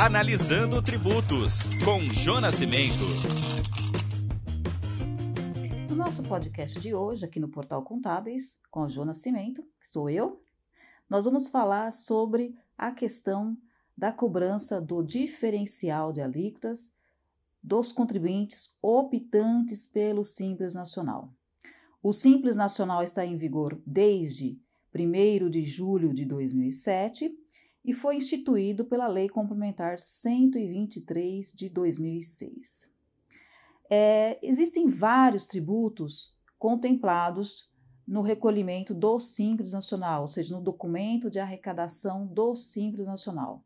[0.00, 3.02] Analisando Tributos, com Jonas Cimento.
[5.90, 10.08] No nosso podcast de hoje, aqui no Portal Contábeis, com a Jonas Cimento, que sou
[10.08, 10.40] eu,
[11.10, 13.58] nós vamos falar sobre a questão
[13.96, 16.94] da cobrança do diferencial de alíquotas
[17.60, 21.34] dos contribuintes optantes pelo Simples Nacional.
[22.00, 24.60] O Simples Nacional está em vigor desde
[24.94, 27.36] 1 de julho de 2007
[27.88, 32.92] e foi instituído pela Lei Complementar 123 de 2006.
[33.88, 37.66] É, existem vários tributos contemplados
[38.06, 43.64] no recolhimento do Simples Nacional, ou seja, no documento de arrecadação do Simples Nacional.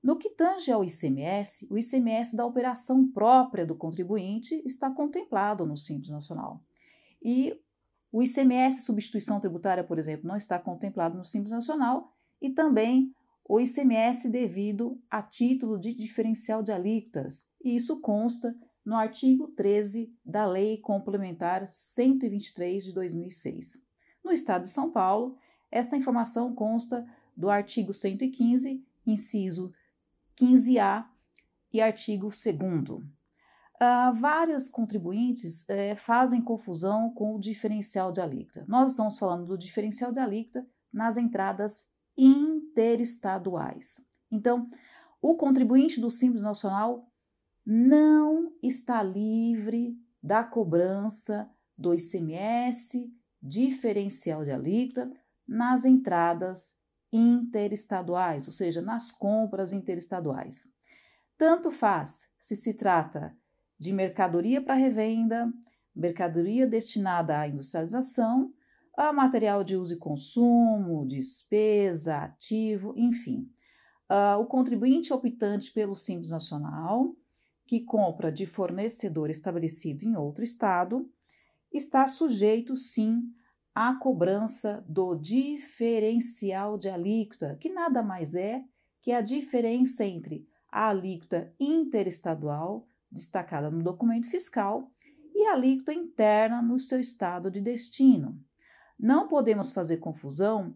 [0.00, 5.76] No que tange ao ICMS, o ICMS da operação própria do contribuinte está contemplado no
[5.76, 6.62] Simples Nacional.
[7.20, 7.60] E
[8.12, 13.12] o ICMS substituição tributária, por exemplo, não está contemplado no Simples Nacional e também
[13.50, 20.16] o ICMS devido a título de diferencial de alíquotas, e isso consta no artigo 13
[20.24, 23.84] da Lei Complementar 123 de 2006.
[24.22, 25.36] No estado de São Paulo,
[25.68, 27.04] esta informação consta
[27.36, 29.72] do artigo 115, inciso
[30.40, 31.06] 15A
[31.72, 33.10] e artigo 2
[33.82, 38.62] Uh, várias contribuintes eh, fazem confusão com o diferencial de alíquota.
[38.68, 44.06] Nós estamos falando do diferencial de alíquota nas entradas interestaduais.
[44.30, 44.66] Então,
[45.20, 47.06] o contribuinte do Simples Nacional
[47.64, 55.10] não está livre da cobrança do ICMS, diferencial de alíquota,
[55.46, 56.74] nas entradas
[57.12, 60.72] interestaduais, ou seja, nas compras interestaduais.
[61.36, 63.36] Tanto faz se se trata
[63.78, 65.52] de mercadoria para revenda,
[65.94, 68.52] mercadoria destinada à industrialização,
[69.08, 73.50] a material de uso e consumo, despesa, ativo, enfim.
[74.10, 77.14] Uh, o contribuinte optante pelo Simples Nacional,
[77.66, 81.10] que compra de fornecedor estabelecido em outro estado,
[81.72, 83.22] está sujeito, sim,
[83.74, 88.62] à cobrança do diferencial de alíquota, que nada mais é
[89.00, 94.90] que a diferença entre a alíquota interestadual destacada no documento fiscal,
[95.34, 98.38] e a alíquota interna no seu estado de destino.
[99.00, 100.74] Não podemos fazer confusão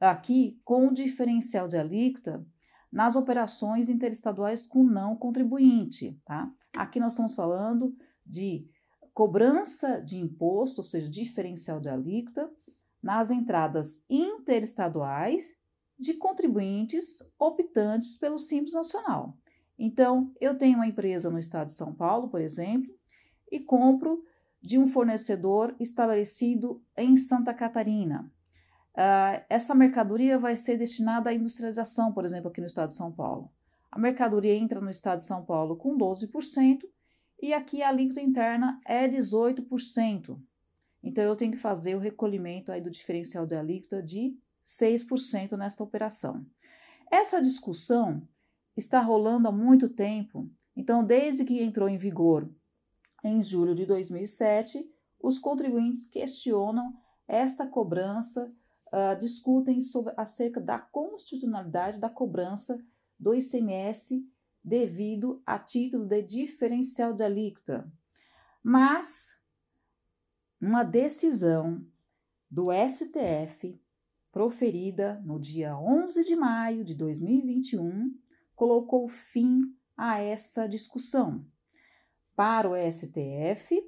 [0.00, 2.42] aqui com o diferencial de alíquota
[2.90, 6.50] nas operações interestaduais com não contribuinte, tá?
[6.74, 7.94] Aqui nós estamos falando
[8.24, 8.66] de
[9.12, 12.50] cobrança de imposto, ou seja, diferencial de alíquota,
[13.02, 15.54] nas entradas interestaduais
[15.98, 19.36] de contribuintes optantes pelo Simples Nacional.
[19.78, 22.90] Então, eu tenho uma empresa no estado de São Paulo, por exemplo,
[23.50, 24.24] e compro
[24.66, 28.28] de um fornecedor estabelecido em Santa Catarina.
[28.94, 33.12] Uh, essa mercadoria vai ser destinada à industrialização, por exemplo, aqui no estado de São
[33.12, 33.48] Paulo.
[33.92, 36.80] A mercadoria entra no estado de São Paulo com 12%
[37.40, 40.36] e aqui a alíquota interna é 18%.
[41.00, 45.84] Então, eu tenho que fazer o recolhimento aí do diferencial de alíquota de 6% nesta
[45.84, 46.44] operação.
[47.08, 48.26] Essa discussão
[48.76, 50.50] está rolando há muito tempo.
[50.74, 52.50] Então, desde que entrou em vigor
[53.26, 54.88] em julho de 2007,
[55.20, 56.94] os contribuintes questionam
[57.26, 58.54] esta cobrança,
[58.86, 62.80] uh, discutem sobre, acerca da constitucionalidade da cobrança
[63.18, 64.28] do ICMS
[64.62, 67.90] devido a título de diferencial de alíquota.
[68.62, 69.40] Mas
[70.60, 71.84] uma decisão
[72.50, 73.80] do STF,
[74.30, 78.14] proferida no dia 11 de maio de 2021,
[78.54, 81.44] colocou fim a essa discussão.
[82.36, 83.82] Para o STF,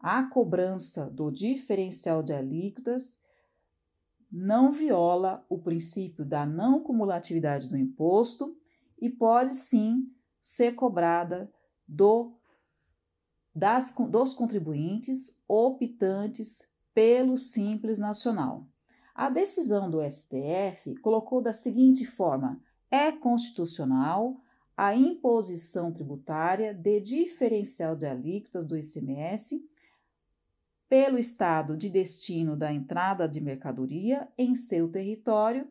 [0.00, 3.20] a cobrança do diferencial de alíquotas
[4.30, 8.56] não viola o princípio da não cumulatividade do imposto
[9.00, 11.52] e pode sim ser cobrada
[11.86, 12.36] do,
[13.54, 18.66] das, dos contribuintes optantes pelo Simples Nacional.
[19.14, 24.41] A decisão do STF colocou da seguinte forma: é constitucional
[24.76, 29.64] a imposição tributária de diferencial de alíquotas do ICMS
[30.88, 35.66] pelo estado de destino da entrada de mercadoria em seu território,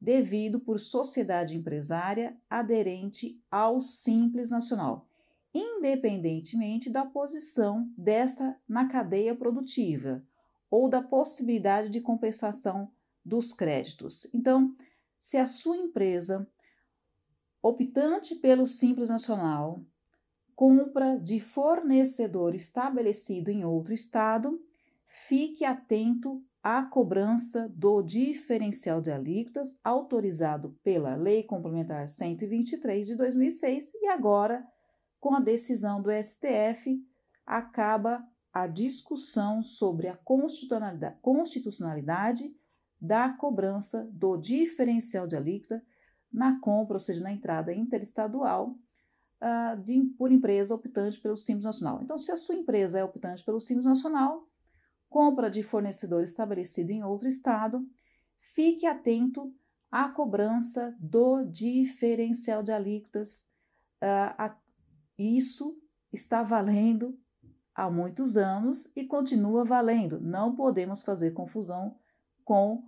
[0.00, 5.06] devido por sociedade empresária aderente ao Simples Nacional,
[5.54, 10.22] independentemente da posição desta na cadeia produtiva
[10.70, 12.90] ou da possibilidade de compensação
[13.24, 14.26] dos créditos.
[14.34, 14.74] Então,
[15.18, 16.46] se a sua empresa
[17.66, 19.84] optante pelo Simples Nacional,
[20.54, 24.62] compra de fornecedor estabelecido em outro estado,
[25.08, 33.94] fique atento a cobrança do diferencial de alíquotas autorizado pela Lei Complementar 123 de 2006
[33.94, 34.64] e agora,
[35.18, 37.02] com a decisão do STF,
[37.44, 42.54] acaba a discussão sobre a constitucionalidade
[43.00, 45.82] da cobrança do diferencial de alíquota
[46.36, 48.76] na compra, ou seja, na entrada interestadual
[49.40, 52.00] uh, de, por empresa optante pelo Simples Nacional.
[52.02, 54.46] Então, se a sua empresa é optante pelo Simples Nacional,
[55.08, 57.84] compra de fornecedor estabelecido em outro estado,
[58.38, 59.50] fique atento
[59.90, 63.48] à cobrança do diferencial de alíquotas.
[64.02, 64.56] Uh, a,
[65.18, 65.80] isso
[66.12, 67.18] está valendo
[67.74, 70.20] há muitos anos e continua valendo.
[70.20, 71.96] Não podemos fazer confusão
[72.44, 72.84] com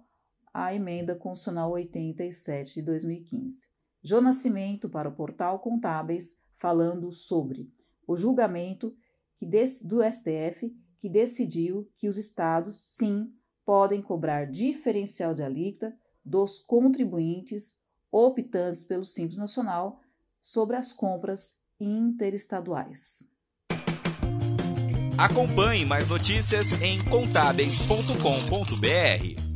[0.58, 3.68] a emenda constitucional 87 de 2015.
[4.02, 7.70] Jô Nascimento para o portal Contábeis falando sobre
[8.04, 8.92] o julgamento
[9.84, 13.32] do STF que decidiu que os estados, sim,
[13.64, 17.78] podem cobrar diferencial de alíquota dos contribuintes
[18.10, 20.00] optantes pelo Simples Nacional
[20.40, 23.22] sobre as compras interestaduais.
[25.16, 29.47] Acompanhe mais notícias em contábeis.com.br.